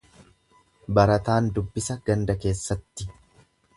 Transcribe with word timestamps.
Barataan 0.99 1.51
dubbisa 1.59 1.99
ganda 2.09 2.37
keessatti. 2.47 3.11